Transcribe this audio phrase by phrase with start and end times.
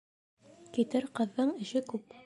[0.79, 2.19] Китер ҡыҙҙың эше күп.